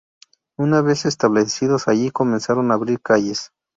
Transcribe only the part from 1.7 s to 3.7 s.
allí, comenzaron a abrir calles.